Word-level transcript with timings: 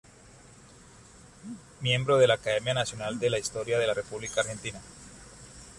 Miembro 1.81 2.17
de 2.17 2.25
la 2.25 2.33
Academia 2.33 2.73
Nacional 2.73 3.19
de 3.19 3.29
la 3.29 3.37
Historia 3.37 3.77
de 3.77 3.85
la 3.85 3.93
República 3.93 4.41
Argentina. 4.41 4.81